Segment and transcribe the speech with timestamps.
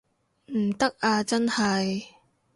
[0.47, 2.07] 唔得啊真係